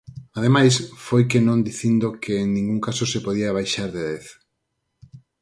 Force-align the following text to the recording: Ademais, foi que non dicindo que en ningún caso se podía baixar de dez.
Ademais, 0.37 0.73
foi 1.07 1.23
que 1.31 1.39
non 1.47 1.59
dicindo 1.67 2.07
que 2.23 2.33
en 2.43 2.49
ningún 2.57 2.79
caso 2.87 3.03
se 3.11 3.23
podía 3.25 3.55
baixar 3.57 3.89
de 3.95 4.01
dez. 4.11 4.25